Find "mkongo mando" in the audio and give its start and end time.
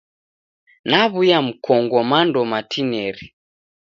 1.47-2.41